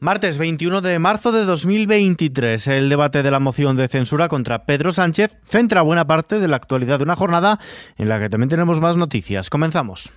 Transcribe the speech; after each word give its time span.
Martes 0.00 0.38
21 0.38 0.80
de 0.80 0.96
marzo 1.00 1.32
de 1.32 1.44
2023, 1.44 2.68
el 2.68 2.88
debate 2.88 3.24
de 3.24 3.32
la 3.32 3.40
moción 3.40 3.74
de 3.74 3.88
censura 3.88 4.28
contra 4.28 4.64
Pedro 4.64 4.92
Sánchez 4.92 5.38
centra 5.42 5.82
buena 5.82 6.06
parte 6.06 6.38
de 6.38 6.46
la 6.46 6.54
actualidad 6.54 6.98
de 6.98 7.04
una 7.04 7.16
jornada 7.16 7.58
en 7.96 8.08
la 8.08 8.20
que 8.20 8.28
también 8.28 8.48
tenemos 8.48 8.80
más 8.80 8.96
noticias. 8.96 9.50
Comenzamos. 9.50 10.12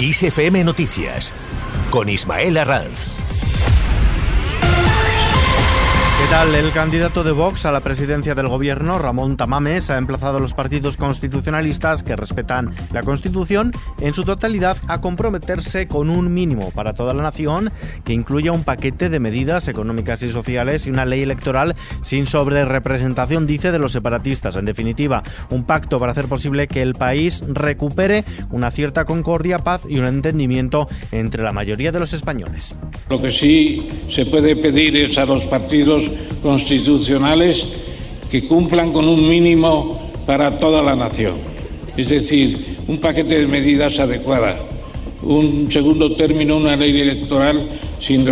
ISFM 0.00 0.64
Noticias 0.64 1.32
con 1.88 2.10
Ismael 2.10 2.58
Arranz. 2.58 3.29
El 6.30 6.72
candidato 6.72 7.24
de 7.24 7.32
Vox 7.32 7.66
a 7.66 7.72
la 7.72 7.80
presidencia 7.80 8.34
del 8.34 8.48
gobierno, 8.48 8.98
Ramón 8.98 9.36
Tamames, 9.36 9.90
ha 9.90 9.98
emplazado 9.98 10.38
a 10.38 10.40
los 10.40 10.54
partidos 10.54 10.96
constitucionalistas 10.96 12.02
que 12.02 12.16
respetan 12.16 12.74
la 12.92 13.02
Constitución 13.02 13.72
en 14.00 14.14
su 14.14 14.24
totalidad 14.24 14.76
a 14.88 15.00
comprometerse 15.00 15.86
con 15.86 16.08
un 16.08 16.32
mínimo 16.32 16.70
para 16.70 16.94
toda 16.94 17.14
la 17.14 17.22
nación 17.22 17.70
que 18.04 18.12
incluya 18.12 18.52
un 18.52 18.64
paquete 18.64 19.08
de 19.08 19.20
medidas 19.20 19.68
económicas 19.68 20.22
y 20.22 20.30
sociales 20.30 20.86
y 20.86 20.90
una 20.90 21.04
ley 21.04 21.22
electoral 21.22 21.74
sin 22.02 22.26
sobrerepresentación, 22.26 23.46
dice, 23.46 23.72
de 23.72 23.78
los 23.78 23.92
separatistas. 23.92 24.56
En 24.56 24.64
definitiva, 24.64 25.22
un 25.50 25.64
pacto 25.64 25.98
para 25.98 26.12
hacer 26.12 26.26
posible 26.26 26.68
que 26.68 26.82
el 26.82 26.94
país 26.94 27.42
recupere 27.48 28.24
una 28.50 28.70
cierta 28.70 29.04
concordia, 29.04 29.58
paz 29.58 29.82
y 29.88 29.98
un 29.98 30.06
entendimiento 30.06 30.88
entre 31.12 31.42
la 31.42 31.52
mayoría 31.52 31.92
de 31.92 32.00
los 32.00 32.12
españoles. 32.12 32.76
Lo 33.08 33.20
que 33.20 33.30
sí 33.30 33.88
se 34.08 34.26
puede 34.26 34.56
pedir 34.56 34.96
es 34.96 35.18
a 35.18 35.26
los 35.26 35.46
partidos 35.46 36.10
constitucionales 36.42 37.66
que 38.30 38.44
cumplan 38.44 38.92
con 38.92 39.08
un 39.08 39.28
mínimo 39.28 40.10
para 40.26 40.58
toda 40.58 40.82
la 40.82 40.94
nación. 40.94 41.34
Es 41.96 42.08
decir, 42.08 42.76
un 42.86 42.98
paquete 42.98 43.40
de 43.40 43.46
medidas 43.46 43.98
adecuadas, 43.98 44.56
un 45.22 45.70
segundo 45.70 46.12
término, 46.12 46.56
una 46.56 46.76
ley 46.76 47.00
electoral 47.00 47.78
sin 48.00 48.26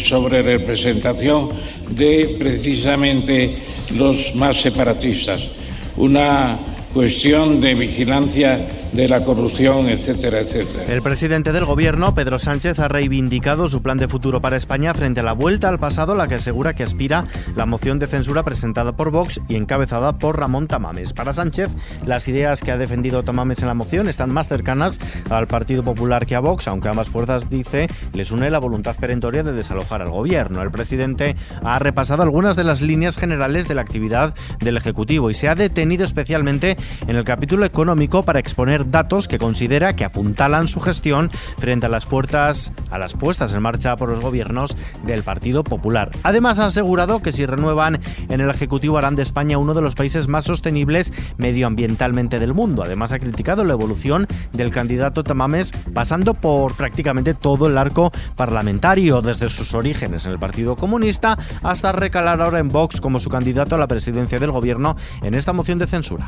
sobrerepresentación 0.00 1.50
de 1.90 2.36
precisamente 2.38 3.58
los 3.96 4.34
más 4.34 4.60
separatistas, 4.60 5.48
una 5.96 6.58
cuestión 6.94 7.60
de 7.60 7.74
vigilancia 7.74 8.66
de 8.92 9.08
la 9.08 9.24
corrupción, 9.24 9.88
etcétera, 9.88 10.40
etcétera. 10.40 10.84
El 10.88 11.02
presidente 11.02 11.52
del 11.52 11.64
gobierno, 11.64 12.14
Pedro 12.14 12.38
Sánchez, 12.38 12.78
ha 12.78 12.88
reivindicado 12.88 13.68
su 13.68 13.82
plan 13.82 13.98
de 13.98 14.08
futuro 14.08 14.40
para 14.40 14.56
España 14.56 14.94
frente 14.94 15.20
a 15.20 15.22
la 15.22 15.32
vuelta 15.32 15.68
al 15.68 15.78
pasado, 15.78 16.14
la 16.14 16.26
que 16.26 16.34
asegura 16.34 16.74
que 16.74 16.82
aspira 16.82 17.24
la 17.54 17.66
moción 17.66 17.98
de 17.98 18.06
censura 18.06 18.42
presentada 18.42 18.92
por 18.92 19.10
Vox 19.10 19.40
y 19.48 19.56
encabezada 19.56 20.18
por 20.18 20.38
Ramón 20.38 20.66
Tamames. 20.66 21.12
Para 21.12 21.32
Sánchez, 21.32 21.70
las 22.04 22.26
ideas 22.28 22.62
que 22.62 22.72
ha 22.72 22.78
defendido 22.78 23.22
Tamames 23.22 23.60
en 23.62 23.68
la 23.68 23.74
moción 23.74 24.08
están 24.08 24.32
más 24.32 24.48
cercanas 24.48 24.98
al 25.30 25.46
Partido 25.46 25.84
Popular 25.84 26.26
que 26.26 26.34
a 26.34 26.40
Vox, 26.40 26.66
aunque 26.68 26.88
ambas 26.88 27.08
fuerzas, 27.08 27.48
dice, 27.48 27.88
les 28.12 28.30
une 28.30 28.50
la 28.50 28.58
voluntad 28.58 28.96
perentoria 28.96 29.42
de 29.42 29.52
desalojar 29.52 30.02
al 30.02 30.10
gobierno. 30.10 30.62
El 30.62 30.70
presidente 30.70 31.36
ha 31.62 31.78
repasado 31.78 32.22
algunas 32.22 32.56
de 32.56 32.64
las 32.64 32.80
líneas 32.80 33.16
generales 33.16 33.68
de 33.68 33.74
la 33.74 33.82
actividad 33.82 34.34
del 34.58 34.76
Ejecutivo 34.76 35.30
y 35.30 35.34
se 35.34 35.48
ha 35.48 35.54
detenido 35.54 36.04
especialmente 36.04 36.76
en 37.06 37.16
el 37.16 37.24
capítulo 37.24 37.64
económico 37.64 38.22
para 38.22 38.40
exponer 38.40 38.79
datos 38.86 39.28
que 39.28 39.38
considera 39.38 39.96
que 39.96 40.04
apuntalan 40.04 40.68
su 40.68 40.80
gestión 40.80 41.30
frente 41.58 41.86
a 41.86 41.88
las 41.88 42.06
puertas 42.06 42.72
a 42.90 42.98
las 42.98 43.14
puestas 43.14 43.54
en 43.54 43.62
marcha 43.62 43.96
por 43.96 44.08
los 44.08 44.20
gobiernos 44.20 44.76
del 45.04 45.22
Partido 45.22 45.64
Popular. 45.64 46.10
Además 46.22 46.58
ha 46.58 46.66
asegurado 46.66 47.22
que 47.22 47.32
si 47.32 47.46
renuevan 47.46 48.00
en 48.28 48.40
el 48.40 48.50
Ejecutivo 48.50 48.98
harán 48.98 49.16
de 49.16 49.22
España 49.22 49.58
uno 49.58 49.74
de 49.74 49.82
los 49.82 49.94
países 49.94 50.28
más 50.28 50.44
sostenibles 50.44 51.12
medioambientalmente 51.36 52.38
del 52.38 52.54
mundo. 52.54 52.82
Además 52.82 53.12
ha 53.12 53.18
criticado 53.18 53.64
la 53.64 53.72
evolución 53.72 54.26
del 54.52 54.70
candidato 54.70 55.24
Tamames 55.24 55.72
pasando 55.94 56.34
por 56.34 56.74
prácticamente 56.74 57.34
todo 57.34 57.66
el 57.66 57.78
arco 57.78 58.12
parlamentario 58.36 59.22
desde 59.22 59.48
sus 59.48 59.74
orígenes 59.74 60.26
en 60.26 60.32
el 60.32 60.38
Partido 60.38 60.76
Comunista 60.76 61.38
hasta 61.62 61.92
recalar 61.92 62.40
ahora 62.40 62.58
en 62.58 62.68
Vox 62.68 63.00
como 63.00 63.18
su 63.18 63.30
candidato 63.30 63.74
a 63.74 63.78
la 63.78 63.86
presidencia 63.86 64.38
del 64.38 64.50
gobierno 64.50 64.96
en 65.22 65.34
esta 65.34 65.52
moción 65.52 65.78
de 65.78 65.86
censura. 65.86 66.26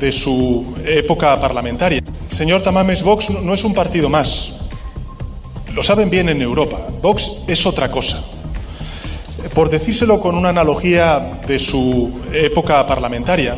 De 0.00 0.12
su 0.12 0.76
época 0.84 1.35
parlamentaria. 1.40 2.02
Señor 2.28 2.62
Tamames, 2.62 3.02
Vox 3.02 3.30
no 3.30 3.54
es 3.54 3.64
un 3.64 3.74
partido 3.74 4.08
más. 4.08 4.52
Lo 5.74 5.82
saben 5.82 6.10
bien 6.10 6.28
en 6.28 6.40
Europa. 6.40 6.86
Vox 7.02 7.30
es 7.46 7.66
otra 7.66 7.90
cosa. 7.90 8.24
Por 9.54 9.70
decírselo 9.70 10.20
con 10.20 10.34
una 10.34 10.48
analogía 10.48 11.40
de 11.46 11.58
su 11.58 12.10
época 12.32 12.86
parlamentaria, 12.86 13.56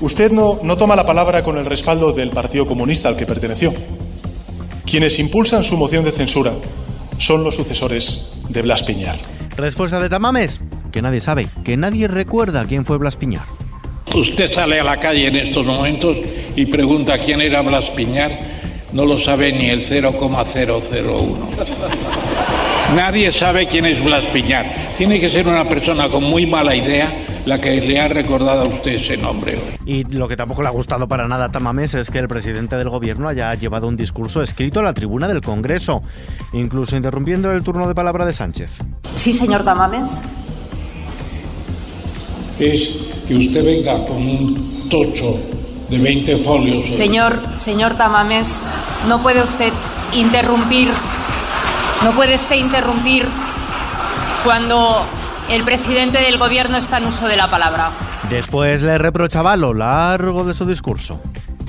usted 0.00 0.30
no, 0.32 0.60
no 0.62 0.76
toma 0.76 0.96
la 0.96 1.06
palabra 1.06 1.42
con 1.42 1.58
el 1.58 1.64
respaldo 1.64 2.12
del 2.12 2.30
Partido 2.30 2.66
Comunista 2.66 3.08
al 3.08 3.16
que 3.16 3.26
perteneció. 3.26 3.72
Quienes 4.84 5.18
impulsan 5.18 5.64
su 5.64 5.76
moción 5.76 6.04
de 6.04 6.12
censura 6.12 6.52
son 7.18 7.44
los 7.44 7.56
sucesores 7.56 8.32
de 8.48 8.62
Blas 8.62 8.82
Piñar. 8.82 9.16
Respuesta 9.56 10.00
de 10.00 10.08
Tamames, 10.08 10.60
que 10.92 11.02
nadie 11.02 11.20
sabe, 11.20 11.48
que 11.64 11.76
nadie 11.76 12.08
recuerda 12.08 12.64
quién 12.66 12.84
fue 12.84 12.98
Blas 12.98 13.16
Piñar. 13.16 13.55
Usted 14.14 14.52
sale 14.52 14.80
a 14.80 14.84
la 14.84 14.98
calle 14.98 15.26
en 15.26 15.36
estos 15.36 15.66
momentos 15.66 16.16
y 16.54 16.66
pregunta 16.66 17.18
quién 17.18 17.40
era 17.40 17.62
Blas 17.62 17.90
Piñar, 17.90 18.38
no 18.92 19.04
lo 19.04 19.18
sabe 19.18 19.52
ni 19.52 19.68
el 19.68 19.82
0,001. 19.82 21.48
Nadie 22.94 23.30
sabe 23.30 23.66
quién 23.66 23.84
es 23.84 24.02
Blas 24.02 24.24
Piñar. 24.26 24.94
Tiene 24.96 25.20
que 25.20 25.28
ser 25.28 25.46
una 25.46 25.68
persona 25.68 26.08
con 26.08 26.24
muy 26.24 26.46
mala 26.46 26.74
idea 26.74 27.26
la 27.44 27.60
que 27.60 27.80
le 27.80 28.00
ha 28.00 28.08
recordado 28.08 28.62
a 28.62 28.64
usted 28.64 28.92
ese 28.92 29.16
nombre 29.16 29.56
hoy. 29.56 29.78
Y 29.86 30.04
lo 30.04 30.26
que 30.28 30.36
tampoco 30.36 30.62
le 30.62 30.68
ha 30.68 30.72
gustado 30.72 31.06
para 31.06 31.28
nada 31.28 31.46
a 31.46 31.50
Tamames 31.50 31.94
es 31.94 32.10
que 32.10 32.18
el 32.18 32.26
presidente 32.26 32.76
del 32.76 32.88
gobierno 32.88 33.28
haya 33.28 33.54
llevado 33.54 33.86
un 33.86 33.96
discurso 33.96 34.42
escrito 34.42 34.80
a 34.80 34.82
la 34.82 34.94
tribuna 34.94 35.28
del 35.28 35.40
Congreso, 35.40 36.02
incluso 36.52 36.96
interrumpiendo 36.96 37.52
el 37.52 37.62
turno 37.62 37.86
de 37.86 37.94
palabra 37.94 38.26
de 38.26 38.32
Sánchez. 38.32 38.78
Sí, 39.14 39.32
señor 39.32 39.62
Tamames. 39.62 40.22
Es 42.58 42.98
que 43.26 43.34
usted 43.34 43.64
venga 43.64 44.04
con 44.06 44.16
un 44.16 44.88
tocho 44.88 45.38
de 45.88 45.98
20 45.98 46.36
folios. 46.36 46.84
Señor, 46.90 47.40
señor 47.54 47.94
Tamames, 47.94 48.62
no 49.06 49.22
puede 49.22 49.42
usted 49.42 49.72
interrumpir, 50.12 50.88
no 52.02 52.12
puede 52.12 52.36
usted 52.36 52.56
interrumpir 52.56 53.26
cuando 54.44 55.06
el 55.50 55.62
presidente 55.62 56.18
del 56.18 56.38
gobierno 56.38 56.76
está 56.76 56.98
en 56.98 57.06
uso 57.06 57.26
de 57.26 57.36
la 57.36 57.50
palabra. 57.50 57.90
Después 58.28 58.82
le 58.82 58.98
reprochaba 58.98 59.56
lo 59.56 59.74
largo 59.74 60.44
de 60.44 60.54
su 60.54 60.66
discurso. 60.66 61.20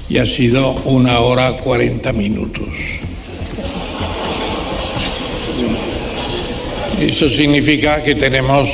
Y 0.10 0.18
ha 0.20 0.26
sido 0.26 0.72
una 0.86 1.20
hora 1.20 1.58
40 1.58 2.14
minutos. 2.14 2.68
Eso 7.00 7.30
significa 7.30 8.02
que 8.02 8.16
tenemos 8.16 8.70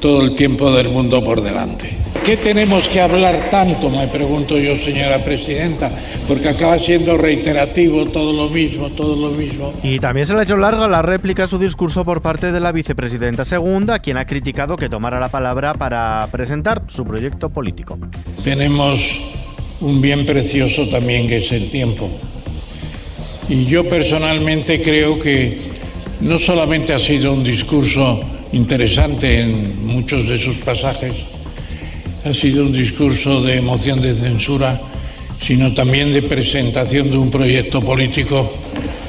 todo 0.00 0.22
el 0.22 0.34
tiempo 0.34 0.70
del 0.72 0.88
mundo 0.88 1.22
por 1.22 1.42
delante. 1.42 1.99
¿Qué 2.24 2.36
tenemos 2.36 2.88
que 2.88 3.00
hablar 3.00 3.48
tanto? 3.50 3.88
Me 3.88 4.06
pregunto 4.06 4.58
yo, 4.58 4.76
señora 4.76 5.24
presidenta, 5.24 5.90
porque 6.28 6.50
acaba 6.50 6.78
siendo 6.78 7.16
reiterativo 7.16 8.06
todo 8.06 8.32
lo 8.32 8.50
mismo, 8.50 8.90
todo 8.90 9.16
lo 9.16 9.34
mismo. 9.34 9.72
Y 9.82 9.98
también 9.98 10.26
se 10.26 10.34
le 10.34 10.40
ha 10.40 10.42
hecho 10.42 10.58
larga 10.58 10.86
la 10.86 11.00
réplica 11.00 11.44
a 11.44 11.46
su 11.46 11.58
discurso 11.58 12.04
por 12.04 12.20
parte 12.20 12.52
de 12.52 12.60
la 12.60 12.72
vicepresidenta 12.72 13.44
segunda, 13.44 14.00
quien 14.00 14.18
ha 14.18 14.26
criticado 14.26 14.76
que 14.76 14.90
tomara 14.90 15.18
la 15.18 15.30
palabra 15.30 15.72
para 15.74 16.28
presentar 16.30 16.82
su 16.88 17.04
proyecto 17.04 17.48
político. 17.48 17.98
Tenemos 18.44 19.18
un 19.80 20.00
bien 20.00 20.26
precioso 20.26 20.88
también 20.88 21.26
que 21.26 21.38
es 21.38 21.50
el 21.52 21.70
tiempo. 21.70 22.10
Y 23.48 23.64
yo 23.64 23.88
personalmente 23.88 24.82
creo 24.82 25.18
que 25.18 25.70
no 26.20 26.38
solamente 26.38 26.92
ha 26.92 26.98
sido 26.98 27.32
un 27.32 27.42
discurso 27.42 28.20
interesante 28.52 29.40
en 29.40 29.86
muchos 29.86 30.28
de 30.28 30.38
sus 30.38 30.58
pasajes, 30.58 31.14
ha 32.24 32.34
sido 32.34 32.66
un 32.66 32.72
discurso 32.72 33.40
de 33.42 33.58
emoción 33.58 34.00
de 34.00 34.14
censura, 34.14 34.80
sino 35.40 35.72
también 35.74 36.12
de 36.12 36.22
presentación 36.22 37.10
de 37.10 37.18
un 37.18 37.30
proyecto 37.30 37.80
político 37.80 38.50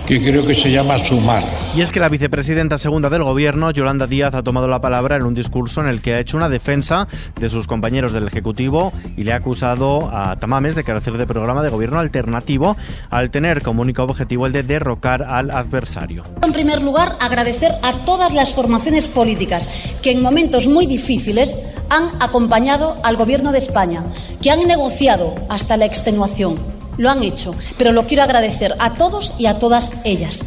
que 0.06 0.22
creo 0.22 0.46
que 0.46 0.56
se 0.56 0.72
llama 0.72 0.98
Sumar. 1.00 1.44
Y 1.74 1.80
es 1.80 1.90
que 1.90 2.02
la 2.02 2.10
vicepresidenta 2.10 2.78
segunda 2.78 3.10
del 3.10 3.24
gobierno, 3.24 3.72
Yolanda 3.72 4.08
Díaz, 4.08 4.34
ha 4.34 4.44
tomado 4.44 4.68
la 4.68 4.82
palabra 4.82 5.16
en 5.16 5.24
un 5.24 5.34
discurso 5.34 5.80
en 5.80 5.88
el 5.88 6.02
que 6.02 6.14
ha 6.14 6.20
hecho 6.20 6.36
una 6.36 6.50
defensa 6.50 7.08
de 7.40 7.48
sus 7.48 7.66
compañeros 7.66 8.12
del 8.12 8.28
Ejecutivo 8.28 8.92
y 9.16 9.24
le 9.24 9.32
ha 9.32 9.38
acusado 9.38 10.10
a 10.12 10.36
Tamames 10.38 10.76
de 10.76 10.84
carecer 10.84 11.18
de 11.18 11.26
programa 11.26 11.64
de 11.64 11.70
gobierno 11.70 12.00
alternativo 12.00 12.76
al 13.10 13.32
tener 13.32 13.62
como 13.62 13.84
único 13.84 14.04
objetivo 14.04 14.48
el 14.48 14.52
de 14.52 14.64
derrocar 14.64 15.24
al 15.24 15.50
adversario. 15.50 16.24
En 16.44 16.52
primer 16.52 16.82
lugar, 16.82 17.16
agradecer 17.22 17.72
a 17.82 18.04
todas 18.04 18.34
las 18.34 18.52
formaciones 18.52 19.08
políticas 19.08 19.70
que 20.02 20.12
en 20.12 20.22
momentos 20.22 20.68
muy 20.68 20.88
difíciles 20.88 21.71
han 21.92 22.10
acompañado 22.22 22.96
al 23.04 23.18
Gobierno 23.18 23.52
de 23.52 23.58
España, 23.58 24.06
que 24.42 24.50
han 24.50 24.66
negociado 24.66 25.36
hasta 25.50 25.76
la 25.76 25.86
extenuación. 25.86 26.58
Lo 26.98 27.10
han 27.10 27.22
hecho, 27.22 27.54
pero 27.78 27.92
lo 27.92 28.08
quiero 28.08 28.24
agradecer 28.24 28.76
a 28.80 28.94
todos 28.94 29.34
y 29.38 29.48
a 29.48 29.60
todas 29.60 29.92
ellas. 30.06 30.40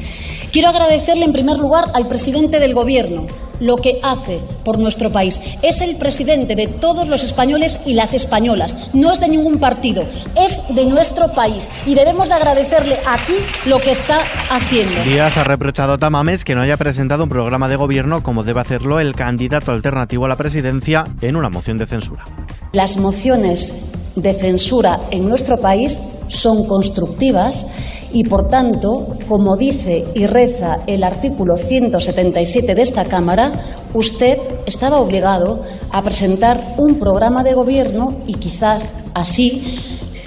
Quiero 0.52 0.70
agradecerle 0.70 1.26
en 1.26 1.32
primer 1.32 1.58
lugar 1.58 1.91
al 1.93 2.08
presidente 2.08 2.61
del 2.61 2.73
Gobierno, 2.73 3.26
lo 3.61 3.77
que 3.77 4.01
hace 4.03 4.41
por 4.65 4.79
nuestro 4.79 5.11
país. 5.11 5.41
Es 5.62 5.81
el 5.81 5.97
presidente 5.97 6.56
de 6.56 6.67
todos 6.67 7.09
los 7.09 7.23
españoles 7.23 7.83
y 7.87 7.95
las 7.95 8.15
españolas. 8.15 8.91
No 8.93 9.12
es 9.12 9.21
de 9.21 9.29
ningún 9.29 9.59
partido, 9.59 10.05
es 10.37 10.62
de 10.75 10.87
nuestro 10.87 11.33
país. 11.35 11.71
Y 11.87 11.95
debemos 11.95 12.29
de 12.29 12.35
agradecerle 12.35 12.99
aquí 13.06 13.35
lo 13.67 13.79
que 13.81 13.93
está 13.93 14.21
haciendo. 14.51 15.03
Díaz 15.05 15.37
ha 15.37 15.45
reprochado 15.45 15.95
a 15.95 15.99
Tamames 15.99 16.45
que 16.45 16.55
no 16.55 16.62
haya 16.62 16.77
presentado 16.77 17.25
un 17.25 17.29
programa 17.29 17.69
de 17.69 17.77
gobierno 17.77 18.23
como 18.23 18.45
debe 18.45 18.61
hacerlo 18.61 19.01
el 19.01 19.15
candidato 19.15 19.73
alternativo 19.73 20.25
a 20.25 20.29
la 20.29 20.37
presidencia 20.37 21.06
en 21.21 21.37
una 21.37 21.51
moción 21.51 21.79
de 21.79 21.87
censura. 21.87 22.25
Las 22.73 22.97
mociones 22.97 23.85
de 24.17 24.35
censura 24.35 25.01
en 25.11 25.29
nuestro 25.29 25.59
país 25.59 26.01
son 26.29 26.67
constructivas 26.67 27.67
y, 28.14 28.25
por 28.25 28.49
tanto, 28.49 29.19
como 29.28 29.56
dice 29.56 30.06
y 30.14 30.26
reza 30.26 30.78
el 30.87 31.02
artículo 31.02 31.56
177 31.56 32.75
de 32.75 32.81
esta 32.81 33.05
Cámara, 33.05 33.52
usted 33.93 34.38
estaba 34.66 35.00
obligado 35.00 35.62
a 35.90 36.00
presentar 36.00 36.76
un 36.78 36.94
programa 37.00 37.43
de 37.43 37.55
gobierno 37.55 38.14
y 38.26 38.34
quizás 38.34 38.87
así 39.14 39.64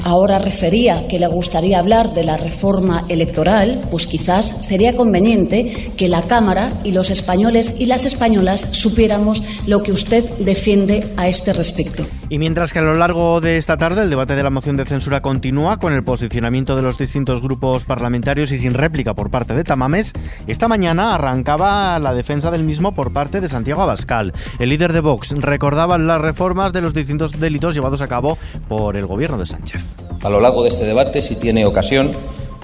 ahora 0.03 0.37
refería 0.39 1.07
que 1.07 1.17
le 1.17 1.27
gustaría 1.27 1.79
hablar 1.79 2.13
de 2.13 2.23
la 2.23 2.37
reforma 2.37 3.05
electoral, 3.09 3.81
pues 3.89 4.05
quizás 4.05 4.65
sería 4.65 4.95
conveniente 4.95 5.91
que 5.95 6.09
la 6.09 6.23
Cámara 6.23 6.73
y 6.83 6.91
los 6.91 7.09
españoles 7.09 7.75
y 7.79 7.85
las 7.85 8.05
españolas 8.05 8.67
supiéramos 8.71 9.41
lo 9.65 9.81
que 9.81 9.91
usted 9.91 10.23
defiende 10.39 11.13
a 11.17 11.27
este 11.27 11.53
respecto. 11.53 12.05
Y 12.29 12.39
mientras 12.39 12.73
que 12.73 12.79
a 12.79 12.81
lo 12.81 12.95
largo 12.95 13.39
de 13.39 13.55
esta 13.55 13.77
tarde 13.77 14.01
el 14.01 14.09
debate 14.09 14.35
de 14.35 14.43
la 14.43 14.49
moción 14.49 14.75
de 14.75 14.85
censura 14.85 15.21
continúa 15.21 15.77
con 15.77 15.93
el 15.93 16.03
posicionamiento 16.03 16.75
de 16.75 16.81
los 16.81 16.97
distintos 16.97 17.41
grupos 17.41 17.85
parlamentarios 17.85 18.51
y 18.51 18.57
sin 18.57 18.73
réplica 18.73 19.13
por 19.13 19.29
parte 19.29 19.53
de 19.53 19.63
Tamames, 19.63 20.11
esta 20.45 20.67
mañana 20.67 21.15
arrancaba 21.15 21.97
la 21.99 22.13
defensa 22.13 22.51
del 22.51 22.65
mismo 22.65 22.93
por 22.93 23.13
parte 23.13 23.39
de 23.39 23.47
Santiago 23.47 23.81
Abascal. 23.81 24.33
El 24.59 24.69
líder 24.69 24.91
de 24.91 24.99
Vox 24.99 25.35
recordaba 25.37 25.97
las 25.97 26.19
reformas 26.19 26.73
de 26.73 26.81
los 26.81 26.93
distintos 26.93 27.39
delitos 27.39 27.73
llevados 27.73 28.01
a 28.01 28.07
cabo 28.07 28.37
por 28.67 28.97
el 28.97 29.05
gobierno 29.05 29.37
de 29.37 29.45
Sánchez. 29.45 29.85
A 30.21 30.29
lo 30.29 30.41
largo 30.41 30.63
de 30.63 30.69
este 30.69 30.83
debate, 30.83 31.21
si 31.21 31.37
tiene 31.37 31.65
ocasión, 31.65 32.11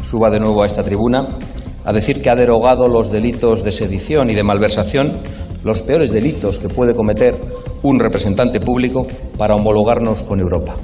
suba 0.01 0.29
de 0.29 0.41
nuevo 0.41 0.63
a 0.63 0.67
esta 0.67 0.83
tribuna 0.83 1.37
a 1.85 1.93
decir 1.93 2.21
que 2.21 2.29
ha 2.29 2.35
derogado 2.35 2.89
los 2.89 3.11
delitos 3.11 3.63
de 3.63 3.71
sedición 3.71 4.29
y 4.29 4.35
de 4.35 4.43
malversación, 4.43 5.19
los 5.63 5.81
peores 5.81 6.11
delitos 6.11 6.59
que 6.59 6.69
puede 6.69 6.93
cometer 6.93 7.39
un 7.81 7.99
representante 7.99 8.59
público 8.59 9.07
para 9.37 9.55
homologarnos 9.55 10.23
con 10.23 10.39
Europa. 10.39 10.75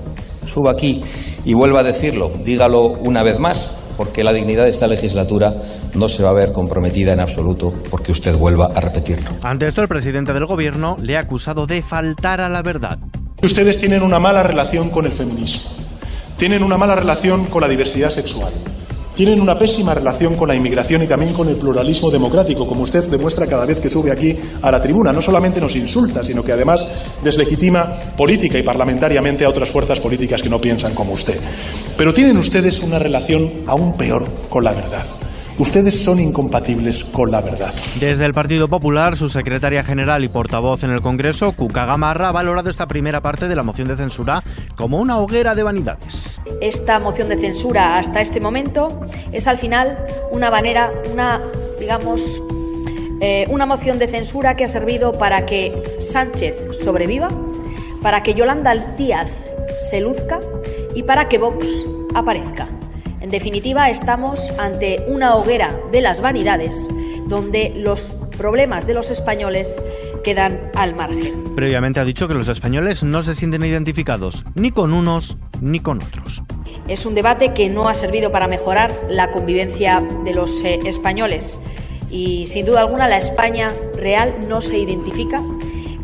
Suba 0.45 0.71
aquí 0.71 1.03
y 1.45 1.53
vuelva 1.53 1.81
a 1.81 1.83
decirlo, 1.83 2.31
dígalo 2.43 2.93
una 3.03 3.23
vez 3.23 3.39
más, 3.39 3.75
porque 3.97 4.23
la 4.23 4.31
dignidad 4.31 4.63
de 4.63 4.69
esta 4.69 4.87
legislatura 4.87 5.53
no 5.93 6.07
se 6.07 6.23
va 6.23 6.29
a 6.29 6.33
ver 6.33 6.53
comprometida 6.53 7.11
en 7.11 7.19
absoluto 7.19 7.73
porque 7.89 8.13
usted 8.13 8.35
vuelva 8.35 8.69
a 8.73 8.79
repetirlo. 8.79 9.31
Ante 9.43 9.67
esto, 9.67 9.81
el 9.81 9.89
presidente 9.89 10.31
del 10.31 10.45
Gobierno 10.45 10.95
le 11.01 11.17
ha 11.17 11.19
acusado 11.19 11.67
de 11.67 11.81
faltar 11.81 12.39
a 12.39 12.47
la 12.47 12.61
verdad. 12.61 12.97
Ustedes 13.43 13.77
tienen 13.77 14.01
una 14.01 14.19
mala 14.19 14.41
relación 14.43 14.89
con 14.89 15.05
el 15.05 15.11
feminismo, 15.11 15.69
tienen 16.37 16.63
una 16.63 16.77
mala 16.77 16.95
relación 16.95 17.45
con 17.47 17.61
la 17.61 17.67
diversidad 17.67 18.09
sexual, 18.09 18.53
tienen 19.19 19.41
una 19.41 19.55
pésima 19.55 19.93
relación 19.93 20.35
con 20.37 20.47
la 20.47 20.55
inmigración 20.55 21.03
y 21.03 21.05
también 21.05 21.33
con 21.33 21.49
el 21.49 21.57
pluralismo 21.57 22.09
democrático, 22.09 22.65
como 22.65 22.83
usted 22.83 23.03
demuestra 23.09 23.47
cada 23.47 23.65
vez 23.65 23.81
que 23.81 23.89
sube 23.89 24.13
aquí 24.13 24.33
a 24.61 24.71
la 24.71 24.81
tribuna. 24.81 25.11
No 25.11 25.21
solamente 25.21 25.59
nos 25.59 25.75
insulta, 25.75 26.23
sino 26.23 26.41
que 26.41 26.53
además 26.53 26.87
deslegitima 27.21 28.13
política 28.15 28.57
y 28.57 28.63
parlamentariamente 28.63 29.43
a 29.43 29.49
otras 29.49 29.69
fuerzas 29.69 29.99
políticas 29.99 30.41
que 30.41 30.49
no 30.49 30.61
piensan 30.61 30.95
como 30.95 31.11
usted. 31.11 31.37
Pero 31.97 32.13
tienen 32.13 32.37
ustedes 32.37 32.79
una 32.79 32.97
relación 32.97 33.51
aún 33.67 33.97
peor 33.97 34.25
con 34.47 34.63
la 34.63 34.71
verdad. 34.71 35.05
Ustedes 35.59 36.01
son 36.01 36.21
incompatibles 36.21 37.03
con 37.03 37.31
la 37.31 37.41
verdad. 37.41 37.73
Desde 37.99 38.23
el 38.23 38.33
Partido 38.33 38.69
Popular, 38.69 39.17
su 39.17 39.27
secretaria 39.27 39.83
general 39.83 40.23
y 40.23 40.29
portavoz 40.29 40.85
en 40.85 40.91
el 40.91 41.01
Congreso, 41.01 41.51
Cuca 41.51 41.85
Gamarra, 41.85 42.29
ha 42.29 42.31
valorado 42.31 42.69
esta 42.69 42.87
primera 42.87 43.19
parte 43.19 43.49
de 43.49 43.57
la 43.57 43.63
moción 43.63 43.89
de 43.89 43.97
censura 43.97 44.41
como 44.77 45.01
una 45.01 45.17
hoguera 45.17 45.55
de 45.55 45.63
vanidades. 45.63 46.39
Esta 46.61 46.99
moción 46.99 47.27
de 47.27 47.37
censura 47.37 47.97
hasta 47.97 48.21
este 48.21 48.39
momento 48.39 49.01
es 49.33 49.47
al 49.47 49.57
final 49.57 49.97
una 50.31 50.49
manera, 50.49 50.93
una, 51.11 51.41
digamos, 51.77 52.41
eh, 53.19 53.45
una 53.49 53.65
moción 53.65 53.99
de 53.99 54.07
censura 54.07 54.55
que 54.55 54.63
ha 54.63 54.69
servido 54.69 55.11
para 55.11 55.45
que 55.45 55.83
Sánchez 55.99 56.55
sobreviva, 56.81 57.27
para 58.01 58.23
que 58.23 58.33
Yolanda 58.33 58.95
Díaz 58.95 59.29
se 59.81 59.99
luzca 59.99 60.39
y 60.95 61.03
para 61.03 61.27
que 61.27 61.37
Vox 61.37 61.65
aparezca. 62.15 62.78
En 63.21 63.29
definitiva, 63.29 63.89
estamos 63.89 64.51
ante 64.57 65.03
una 65.07 65.35
hoguera 65.35 65.77
de 65.91 66.01
las 66.01 66.21
vanidades 66.21 66.93
donde 67.27 67.73
los 67.75 68.15
problemas 68.37 68.87
de 68.87 68.93
los 68.93 69.11
españoles 69.11 69.81
quedan 70.23 70.71
al 70.73 70.95
margen. 70.95 71.55
Previamente 71.55 71.99
ha 71.99 72.05
dicho 72.05 72.27
que 72.27 72.33
los 72.33 72.47
españoles 72.47 73.03
no 73.03 73.21
se 73.21 73.35
sienten 73.35 73.63
identificados 73.63 74.45
ni 74.55 74.71
con 74.71 74.93
unos 74.93 75.37
ni 75.61 75.79
con 75.79 76.01
otros. 76.01 76.43
Es 76.87 77.05
un 77.05 77.13
debate 77.13 77.53
que 77.53 77.69
no 77.69 77.89
ha 77.89 77.93
servido 77.93 78.31
para 78.31 78.47
mejorar 78.47 78.91
la 79.09 79.31
convivencia 79.31 80.01
de 80.23 80.33
los 80.33 80.63
eh, 80.63 80.79
españoles 80.85 81.59
y 82.09 82.47
sin 82.47 82.65
duda 82.65 82.81
alguna 82.81 83.07
la 83.07 83.17
España 83.17 83.71
real 83.95 84.37
no 84.47 84.61
se 84.61 84.77
identifica 84.77 85.41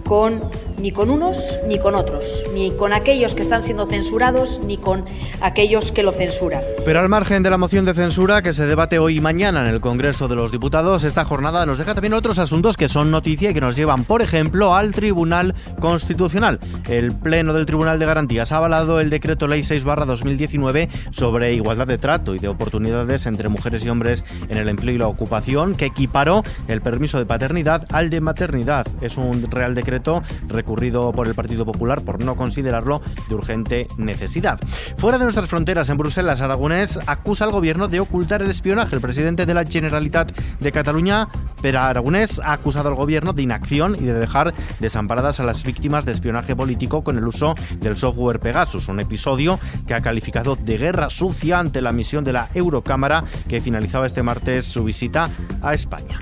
con 0.05 0.41
ni 0.79 0.91
con 0.91 1.09
unos 1.09 1.59
ni 1.67 1.79
con 1.79 1.95
otros, 1.95 2.45
ni 2.53 2.71
con 2.71 2.93
aquellos 2.93 3.35
que 3.35 3.41
están 3.41 3.63
siendo 3.63 3.85
censurados 3.85 4.61
ni 4.65 4.77
con 4.77 5.05
aquellos 5.41 5.91
que 5.91 6.03
lo 6.03 6.11
censuran. 6.11 6.61
Pero 6.85 6.99
al 6.99 7.09
margen 7.09 7.43
de 7.43 7.49
la 7.49 7.57
moción 7.57 7.85
de 7.85 7.93
censura 7.93 8.41
que 8.41 8.53
se 8.53 8.65
debate 8.65 8.99
hoy 8.99 9.17
y 9.17 9.21
mañana 9.21 9.61
en 9.61 9.73
el 9.73 9.81
Congreso 9.81 10.27
de 10.27 10.35
los 10.35 10.51
Diputados, 10.51 11.03
esta 11.03 11.25
jornada 11.25 11.65
nos 11.65 11.77
deja 11.77 11.95
también 11.95 12.13
otros 12.13 12.39
asuntos 12.39 12.77
que 12.77 12.87
son 12.87 13.11
noticia 13.11 13.51
y 13.51 13.53
que 13.53 13.61
nos 13.61 13.75
llevan, 13.75 14.03
por 14.03 14.21
ejemplo, 14.21 14.75
al 14.75 14.93
Tribunal 14.93 15.53
Constitucional. 15.79 16.59
El 16.89 17.13
Pleno 17.13 17.53
del 17.53 17.65
Tribunal 17.65 17.99
de 17.99 18.05
Garantías 18.05 18.51
ha 18.51 18.57
avalado 18.57 18.99
el 18.99 19.09
decreto 19.09 19.47
Ley 19.47 19.61
6-2019 19.61 20.89
sobre 21.11 21.53
igualdad 21.53 21.87
de 21.87 21.97
trato 21.97 22.35
y 22.35 22.39
de 22.39 22.47
oportunidades 22.47 23.25
entre 23.25 23.49
mujeres 23.49 23.85
y 23.85 23.89
hombres 23.89 24.25
en 24.49 24.57
el 24.57 24.69
empleo 24.69 24.95
y 24.95 24.97
la 24.97 25.07
ocupación, 25.07 25.75
que 25.75 25.85
equiparó 25.85 26.43
el 26.67 26.81
permiso 26.81 27.17
de 27.17 27.25
paternidad 27.25 27.85
al 27.91 28.09
de 28.09 28.21
maternidad. 28.21 28.87
Es 29.01 29.17
un 29.17 29.49
real 29.49 29.75
decreto 29.75 30.21
recurrido 30.65 31.11
por 31.11 31.27
el 31.27 31.35
Partido 31.35 31.63
Popular 31.63 32.01
por 32.01 32.23
no 32.23 32.35
considerarlo 32.35 32.99
de 33.29 33.35
urgente 33.35 33.87
necesidad. 33.97 34.59
Fuera 34.97 35.19
de 35.19 35.25
nuestras 35.25 35.47
fronteras, 35.47 35.89
en 35.91 35.97
Bruselas, 35.97 36.41
Aragonés 36.41 36.99
acusa 37.05 37.45
al 37.45 37.51
gobierno 37.51 37.87
de 37.87 37.99
ocultar 37.99 38.41
el 38.41 38.49
espionaje. 38.49 38.95
El 38.95 39.01
presidente 39.01 39.45
de 39.45 39.53
la 39.53 39.63
Generalitat 39.63 40.31
de 40.59 40.71
Cataluña, 40.71 41.27
Pere 41.61 41.77
Aragonés, 41.77 42.41
ha 42.43 42.53
acusado 42.53 42.89
al 42.89 42.95
gobierno 42.95 43.31
de 43.31 43.43
inacción 43.43 43.95
y 43.95 44.05
de 44.05 44.13
dejar 44.13 44.55
desamparadas 44.79 45.39
a 45.39 45.43
las 45.43 45.63
víctimas 45.63 46.03
de 46.05 46.13
espionaje 46.13 46.55
político 46.55 47.03
con 47.03 47.19
el 47.19 47.27
uso 47.27 47.53
del 47.79 47.95
software 47.95 48.39
Pegasus, 48.39 48.87
un 48.87 48.99
episodio 48.99 49.59
que 49.85 49.93
ha 49.93 50.01
calificado 50.01 50.55
de 50.55 50.77
guerra 50.77 51.09
sucia 51.11 51.59
ante 51.59 51.81
la 51.83 51.91
misión 51.91 52.23
de 52.23 52.33
la 52.33 52.49
Eurocámara 52.55 53.23
que 53.47 53.61
finalizaba 53.61 54.07
este 54.07 54.23
martes 54.23 54.65
su 54.65 54.83
visita 54.83 55.29
a 55.61 55.75
España. 55.75 56.19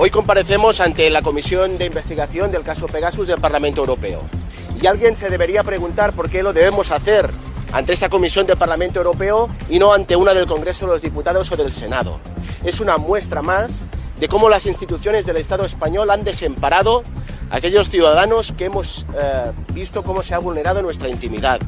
Hoy 0.00 0.10
comparecemos 0.10 0.78
ante 0.78 1.10
la 1.10 1.22
Comisión 1.22 1.76
de 1.76 1.86
Investigación 1.86 2.52
del 2.52 2.62
caso 2.62 2.86
Pegasus 2.86 3.26
del 3.26 3.40
Parlamento 3.40 3.80
Europeo. 3.80 4.22
Y 4.80 4.86
alguien 4.86 5.16
se 5.16 5.28
debería 5.28 5.64
preguntar 5.64 6.12
por 6.12 6.30
qué 6.30 6.44
lo 6.44 6.52
debemos 6.52 6.92
hacer 6.92 7.28
ante 7.72 7.94
esta 7.94 8.08
Comisión 8.08 8.46
del 8.46 8.56
Parlamento 8.56 9.00
Europeo 9.00 9.48
y 9.68 9.80
no 9.80 9.92
ante 9.92 10.14
una 10.14 10.34
del 10.34 10.46
Congreso 10.46 10.86
de 10.86 10.92
los 10.92 11.02
Diputados 11.02 11.50
o 11.50 11.56
del 11.56 11.72
Senado. 11.72 12.20
Es 12.62 12.78
una 12.78 12.96
muestra 12.96 13.42
más 13.42 13.86
de 14.20 14.28
cómo 14.28 14.48
las 14.48 14.66
instituciones 14.66 15.26
del 15.26 15.36
Estado 15.36 15.64
español 15.64 16.12
han 16.12 16.22
desemparado 16.22 17.02
a 17.50 17.56
aquellos 17.56 17.90
ciudadanos 17.90 18.52
que 18.52 18.66
hemos 18.66 19.04
eh, 19.20 19.50
visto 19.74 20.04
cómo 20.04 20.22
se 20.22 20.32
ha 20.32 20.38
vulnerado 20.38 20.80
nuestra 20.80 21.08
intimidad, 21.08 21.58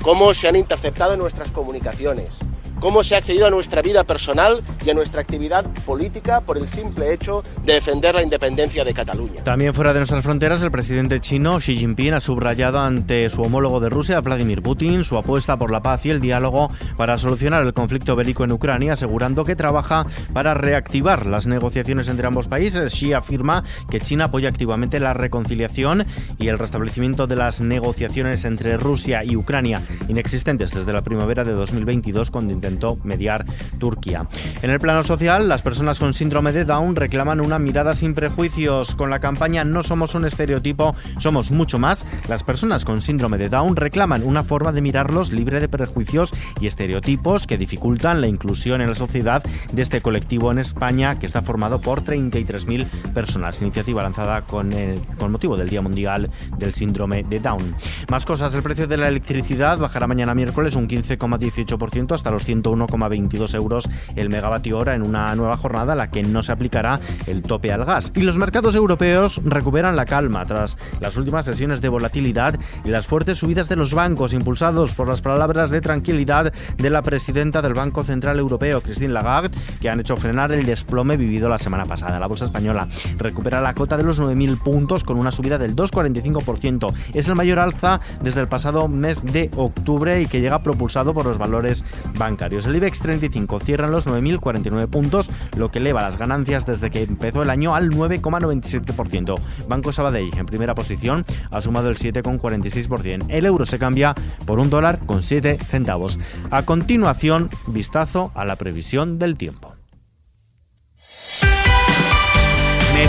cómo 0.00 0.32
se 0.32 0.46
han 0.46 0.54
interceptado 0.54 1.16
nuestras 1.16 1.50
comunicaciones, 1.50 2.38
cómo 2.80 3.02
se 3.02 3.14
ha 3.14 3.18
accedido 3.18 3.46
a 3.46 3.50
nuestra 3.50 3.82
vida 3.82 4.04
personal 4.04 4.62
y 4.84 4.90
a 4.90 4.94
nuestra 4.94 5.20
actividad 5.20 5.64
política 5.84 6.40
por 6.40 6.56
el 6.56 6.68
simple 6.68 7.12
hecho 7.12 7.42
de 7.64 7.74
defender 7.74 8.14
la 8.14 8.22
independencia 8.22 8.84
de 8.84 8.94
Cataluña. 8.94 9.44
También 9.44 9.74
fuera 9.74 9.92
de 9.92 10.00
nuestras 10.00 10.24
fronteras, 10.24 10.62
el 10.62 10.70
presidente 10.70 11.20
chino 11.20 11.58
Xi 11.58 11.76
Jinping 11.76 12.14
ha 12.14 12.20
subrayado 12.20 12.80
ante 12.80 13.28
su 13.28 13.42
homólogo 13.42 13.80
de 13.80 13.90
Rusia, 13.90 14.20
Vladimir 14.20 14.62
Putin, 14.62 15.04
su 15.04 15.18
apuesta 15.18 15.58
por 15.58 15.70
la 15.70 15.82
paz 15.82 16.06
y 16.06 16.10
el 16.10 16.20
diálogo 16.20 16.70
para 16.96 17.18
solucionar 17.18 17.62
el 17.62 17.74
conflicto 17.74 18.16
bélico 18.16 18.44
en 18.44 18.52
Ucrania, 18.52 18.94
asegurando 18.94 19.44
que 19.44 19.56
trabaja 19.56 20.06
para 20.32 20.54
reactivar 20.54 21.26
las 21.26 21.46
negociaciones 21.46 22.08
entre 22.08 22.26
ambos 22.26 22.48
países. 22.48 22.92
Xi 22.92 23.12
afirma 23.12 23.62
que 23.90 24.00
China 24.00 24.26
apoya 24.26 24.48
activamente 24.48 25.00
la 25.00 25.12
reconciliación 25.12 26.06
y 26.38 26.48
el 26.48 26.58
restablecimiento 26.58 27.26
de 27.26 27.36
las 27.36 27.60
negociaciones 27.60 28.44
entre 28.46 28.78
Rusia 28.78 29.22
y 29.22 29.36
Ucrania, 29.36 29.82
inexistentes 30.08 30.72
desde 30.72 30.92
la 30.92 31.02
primavera 31.02 31.44
de 31.44 31.52
2022, 31.52 32.30
cuando 32.30 32.54
intentó 32.54 32.69
intentó 32.70 32.98
mediar 33.02 33.44
Turquía. 33.78 34.26
En 34.62 34.70
el 34.70 34.78
plano 34.78 35.02
social, 35.02 35.48
las 35.48 35.62
personas 35.62 35.98
con 35.98 36.14
síndrome 36.14 36.52
de 36.52 36.64
Down 36.64 36.94
reclaman 36.94 37.40
una 37.40 37.58
mirada 37.58 37.94
sin 37.94 38.14
prejuicios. 38.14 38.94
Con 38.94 39.10
la 39.10 39.18
campaña 39.18 39.64
No 39.64 39.82
somos 39.82 40.14
un 40.14 40.24
estereotipo, 40.24 40.94
somos 41.18 41.50
mucho 41.50 41.78
más. 41.78 42.06
Las 42.28 42.44
personas 42.44 42.84
con 42.84 43.02
síndrome 43.02 43.38
de 43.38 43.48
Down 43.48 43.76
reclaman 43.76 44.22
una 44.22 44.44
forma 44.44 44.72
de 44.72 44.82
mirarlos 44.82 45.32
libre 45.32 45.60
de 45.60 45.68
prejuicios 45.68 46.32
y 46.60 46.66
estereotipos 46.66 47.46
que 47.46 47.58
dificultan 47.58 48.20
la 48.20 48.28
inclusión 48.28 48.80
en 48.80 48.88
la 48.88 48.94
sociedad 48.94 49.42
de 49.72 49.82
este 49.82 50.00
colectivo 50.00 50.50
en 50.52 50.58
España 50.58 51.18
que 51.18 51.26
está 51.26 51.42
formado 51.42 51.80
por 51.80 52.04
33.000 52.04 52.86
personas. 53.12 53.60
Iniciativa 53.60 54.02
lanzada 54.02 54.42
con, 54.42 54.72
con 55.18 55.32
motivo 55.32 55.56
del 55.56 55.68
Día 55.68 55.82
Mundial 55.82 56.30
del 56.56 56.74
Síndrome 56.74 57.24
de 57.24 57.40
Down. 57.40 57.74
Más 58.08 58.24
cosas, 58.24 58.54
el 58.54 58.62
precio 58.62 58.86
de 58.86 58.96
la 58.96 59.08
electricidad 59.08 59.78
bajará 59.78 60.06
mañana 60.06 60.34
miércoles 60.34 60.76
un 60.76 60.88
15,18% 60.88 62.14
hasta 62.14 62.30
los 62.30 62.44
101,22 62.62 63.54
euros 63.54 63.88
el 64.16 64.28
megavatio 64.28 64.78
hora 64.78 64.94
en 64.94 65.02
una 65.02 65.34
nueva 65.34 65.56
jornada 65.56 65.92
a 65.92 65.96
la 65.96 66.10
que 66.10 66.22
no 66.22 66.42
se 66.42 66.52
aplicará 66.52 67.00
el 67.26 67.42
tope 67.42 67.72
al 67.72 67.84
gas. 67.84 68.12
Y 68.14 68.22
los 68.22 68.36
mercados 68.36 68.74
europeos 68.74 69.40
recuperan 69.44 69.96
la 69.96 70.04
calma 70.04 70.44
tras 70.46 70.76
las 71.00 71.16
últimas 71.16 71.44
sesiones 71.44 71.80
de 71.80 71.88
volatilidad 71.88 72.58
y 72.84 72.88
las 72.88 73.06
fuertes 73.06 73.38
subidas 73.38 73.68
de 73.68 73.76
los 73.76 73.94
bancos 73.94 74.34
impulsados 74.34 74.94
por 74.94 75.08
las 75.08 75.22
palabras 75.22 75.70
de 75.70 75.80
tranquilidad 75.80 76.52
de 76.76 76.90
la 76.90 77.02
presidenta 77.02 77.62
del 77.62 77.74
Banco 77.74 78.04
Central 78.04 78.38
Europeo, 78.38 78.80
Christine 78.80 79.12
Lagarde, 79.12 79.50
que 79.80 79.88
han 79.88 80.00
hecho 80.00 80.16
frenar 80.16 80.52
el 80.52 80.64
desplome 80.64 81.16
vivido 81.16 81.48
la 81.48 81.58
semana 81.58 81.84
pasada. 81.84 82.18
La 82.18 82.26
bolsa 82.26 82.44
española 82.44 82.88
recupera 83.18 83.60
la 83.60 83.74
cota 83.74 83.96
de 83.96 84.04
los 84.04 84.20
9.000 84.20 84.62
puntos 84.62 85.04
con 85.04 85.18
una 85.18 85.30
subida 85.30 85.58
del 85.58 85.74
2,45%. 85.76 86.92
Es 87.14 87.28
el 87.28 87.34
mayor 87.34 87.58
alza 87.58 88.00
desde 88.22 88.40
el 88.40 88.48
pasado 88.48 88.88
mes 88.88 89.24
de 89.24 89.50
octubre 89.56 90.20
y 90.20 90.26
que 90.26 90.40
llega 90.40 90.62
propulsado 90.62 91.14
por 91.14 91.26
los 91.26 91.38
valores 91.38 91.84
bancarios. 92.16 92.49
El 92.58 92.76
IBEX 92.76 93.00
35 93.00 93.60
cierra 93.60 93.88
los 93.88 94.06
9.049 94.06 94.88
puntos, 94.88 95.30
lo 95.56 95.70
que 95.70 95.78
eleva 95.78 96.02
las 96.02 96.18
ganancias 96.18 96.66
desde 96.66 96.90
que 96.90 97.02
empezó 97.02 97.42
el 97.42 97.50
año 97.50 97.74
al 97.74 97.90
9,97%. 97.90 99.38
Banco 99.68 99.92
Sabadell, 99.92 100.36
en 100.36 100.46
primera 100.46 100.74
posición, 100.74 101.24
ha 101.50 101.60
sumado 101.60 101.90
el 101.90 101.96
7,46%. 101.96 103.26
El 103.28 103.46
euro 103.46 103.66
se 103.66 103.78
cambia 103.78 104.14
por 104.46 104.58
un 104.58 104.70
dólar 104.70 105.00
con 105.06 105.22
7 105.22 105.58
centavos. 105.68 106.18
A 106.50 106.64
continuación, 106.64 107.50
vistazo 107.66 108.32
a 108.34 108.44
la 108.44 108.56
previsión 108.56 109.18
del 109.18 109.36
tiempo. 109.36 109.69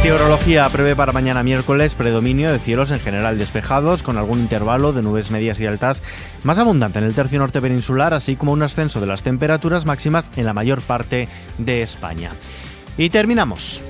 Meteorología 0.01 0.67
prevé 0.70 0.96
para 0.96 1.12
mañana 1.12 1.43
miércoles 1.43 1.93
predominio 1.93 2.51
de 2.51 2.58
cielos 2.58 2.91
en 2.91 3.00
general 3.00 3.38
despejados, 3.38 4.01
con 4.01 4.17
algún 4.17 4.39
intervalo 4.39 4.93
de 4.93 5.03
nubes 5.03 5.29
medias 5.29 5.60
y 5.60 5.67
altas 5.67 6.01
más 6.41 6.58
abundante 6.58 6.98
en 6.98 7.05
el 7.05 7.13
tercio 7.13 7.38
norte 7.38 7.62
peninsular, 7.62 8.15
así 8.15 8.36
como 8.36 8.51
un 8.51 8.63
ascenso 8.63 9.00
de 9.00 9.05
las 9.05 9.22
temperaturas 9.22 9.86
máximas 9.86 10.31
en 10.36 10.46
la 10.46 10.55
mayor 10.55 10.81
parte 10.81 11.29
de 11.60 11.84
España. 11.84 12.31
Y 12.98 13.12
terminamos. 13.12 13.84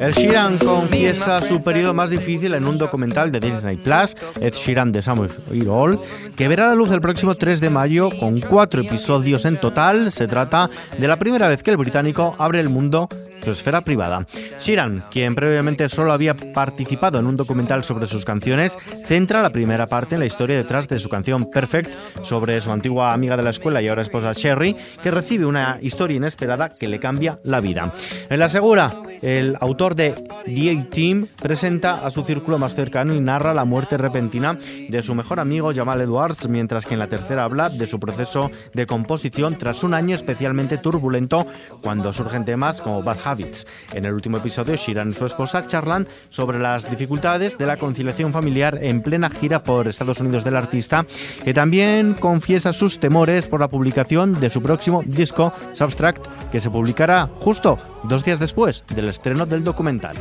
El 0.00 0.12
Sheeran 0.12 0.56
confiesa 0.56 1.42
su 1.42 1.62
periodo 1.62 1.92
más 1.92 2.08
difícil 2.08 2.54
en 2.54 2.66
un 2.66 2.78
documental 2.78 3.30
de 3.30 3.40
Disney 3.40 3.76
Plus, 3.76 4.16
Ed 4.40 4.54
Sheeran 4.54 4.90
de 4.90 5.02
Samuel 5.02 5.30
All, 5.68 6.00
que 6.34 6.48
verá 6.48 6.68
la 6.68 6.74
luz 6.74 6.90
el 6.92 7.02
próximo 7.02 7.34
3 7.34 7.60
de 7.60 7.68
mayo 7.68 8.08
con 8.18 8.40
cuatro 8.40 8.80
episodios 8.80 9.44
en 9.44 9.60
total. 9.60 10.10
Se 10.10 10.26
trata 10.26 10.70
de 10.98 11.06
la 11.06 11.18
primera 11.18 11.50
vez 11.50 11.62
que 11.62 11.72
el 11.72 11.76
británico 11.76 12.34
abre 12.38 12.60
el 12.60 12.70
mundo 12.70 13.10
su 13.42 13.50
esfera 13.50 13.82
privada. 13.82 14.26
Sheeran, 14.58 15.04
quien 15.10 15.34
previamente 15.34 15.90
solo 15.90 16.14
había 16.14 16.34
participado 16.34 17.18
en 17.18 17.26
un 17.26 17.36
documental 17.36 17.84
sobre 17.84 18.06
sus 18.06 18.24
canciones, 18.24 18.78
centra 19.06 19.42
la 19.42 19.50
primera 19.50 19.86
parte 19.86 20.14
en 20.14 20.20
la 20.20 20.26
historia 20.26 20.56
detrás 20.56 20.88
de 20.88 20.98
su 20.98 21.10
canción 21.10 21.50
Perfect 21.50 21.94
sobre 22.22 22.58
su 22.62 22.72
antigua 22.72 23.12
amiga 23.12 23.36
de 23.36 23.42
la 23.42 23.50
escuela 23.50 23.82
y 23.82 23.88
ahora 23.88 24.00
esposa 24.00 24.34
Cherry, 24.34 24.74
que 25.02 25.10
recibe 25.10 25.44
una 25.44 25.80
historia 25.82 26.16
inesperada 26.16 26.70
que 26.70 26.88
le 26.88 27.00
cambia 27.00 27.40
la 27.44 27.60
vida. 27.60 27.92
En 28.30 28.38
la 28.38 28.48
segura, 28.48 28.94
el 29.22 29.56
autor 29.60 29.94
de 29.94 30.14
The 30.44 30.70
A-Team 30.70 31.26
presenta 31.40 32.04
a 32.04 32.10
su 32.10 32.22
círculo 32.22 32.58
más 32.58 32.74
cercano 32.74 33.14
y 33.14 33.20
narra 33.20 33.54
la 33.54 33.64
muerte 33.64 33.96
repentina 33.96 34.58
de 34.88 35.02
su 35.02 35.14
mejor 35.14 35.40
amigo 35.40 35.72
Jamal 35.74 36.00
Edwards, 36.00 36.48
mientras 36.48 36.86
que 36.86 36.94
en 36.94 37.00
la 37.00 37.06
tercera 37.06 37.44
habla 37.44 37.68
de 37.68 37.86
su 37.86 38.00
proceso 38.00 38.50
de 38.74 38.86
composición 38.86 39.58
tras 39.58 39.84
un 39.84 39.94
año 39.94 40.14
especialmente 40.14 40.78
turbulento 40.78 41.46
cuando 41.82 42.12
surgen 42.12 42.44
temas 42.44 42.80
como 42.80 43.02
Bad 43.02 43.18
Habits. 43.24 43.66
En 43.92 44.04
el 44.04 44.14
último 44.14 44.38
episodio, 44.38 44.76
Shiran 44.76 45.10
y 45.10 45.14
su 45.14 45.24
esposa 45.24 45.66
charlan 45.66 46.08
sobre 46.28 46.58
las 46.58 46.90
dificultades 46.90 47.58
de 47.58 47.66
la 47.66 47.76
conciliación 47.76 48.32
familiar 48.32 48.78
en 48.82 49.02
plena 49.02 49.30
gira 49.30 49.62
por 49.62 49.88
Estados 49.88 50.20
Unidos 50.20 50.44
del 50.44 50.56
artista, 50.56 51.06
que 51.44 51.54
también 51.54 52.14
confiesa 52.14 52.72
sus 52.72 52.98
temores 52.98 53.48
por 53.48 53.60
la 53.60 53.68
publicación 53.68 54.40
de 54.40 54.50
su 54.50 54.62
próximo 54.62 55.02
disco 55.04 55.52
Substract, 55.72 56.26
que 56.50 56.60
se 56.60 56.70
publicará 56.70 57.28
justo 57.40 57.78
dos 58.04 58.24
días 58.24 58.38
después 58.38 58.84
del 58.94 59.08
estreno 59.08 59.46
del 59.46 59.64
documental. 59.64 60.16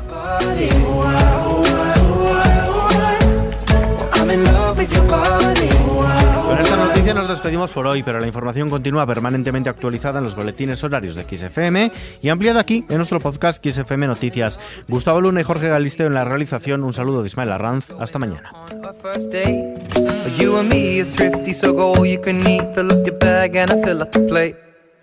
Con 6.45 6.59
esta 6.59 6.75
noticia 6.77 7.13
nos 7.13 7.27
despedimos 7.27 7.71
por 7.71 7.87
hoy, 7.87 8.03
pero 8.03 8.19
la 8.19 8.27
información 8.27 8.69
continúa 8.69 9.05
permanentemente 9.05 9.69
actualizada 9.69 10.19
en 10.19 10.25
los 10.25 10.35
boletines 10.35 10.83
horarios 10.83 11.15
de 11.15 11.23
XFM 11.23 11.91
y 12.21 12.29
ampliada 12.29 12.61
aquí 12.61 12.85
en 12.89 12.97
nuestro 12.97 13.19
podcast 13.19 13.65
XFM 13.65 14.07
Noticias. 14.07 14.59
Gustavo 14.87 15.21
Luna 15.21 15.41
y 15.41 15.43
Jorge 15.43 15.69
Galisteo 15.69 16.07
en 16.07 16.13
la 16.13 16.23
realización. 16.23 16.83
Un 16.83 16.93
saludo 16.93 17.21
de 17.21 17.27
Ismael 17.27 17.51
Arranz. 17.51 17.89
Hasta 17.99 18.19
mañana. 18.19 18.51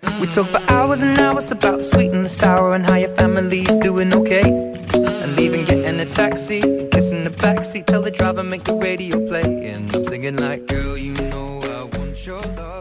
We 0.03 0.27
talk 0.27 0.47
for 0.47 0.61
hours 0.71 1.01
and 1.01 1.17
hours 1.17 1.51
about 1.51 1.77
the 1.77 1.83
sweet 1.83 2.11
and 2.11 2.25
the 2.25 2.29
sour 2.29 2.73
and 2.73 2.85
how 2.85 2.95
your 2.95 3.13
family's 3.15 3.77
doing 3.77 4.13
okay. 4.13 4.49
And 4.93 5.35
leaving, 5.35 5.65
getting 5.65 5.99
a 5.99 6.05
taxi, 6.05 6.61
kissing 6.91 7.23
the 7.23 7.29
backseat, 7.29 7.85
tell 7.85 8.01
the 8.01 8.11
driver 8.11 8.43
make 8.43 8.63
the 8.63 8.75
radio 8.75 9.17
play. 9.27 9.69
And 9.69 9.93
I'm 9.95 10.05
singing 10.05 10.37
like, 10.37 10.67
girl, 10.67 10.97
you 10.97 11.13
know 11.13 11.61
I 11.63 11.97
want 11.97 12.25
your 12.25 12.41
love. 12.41 12.78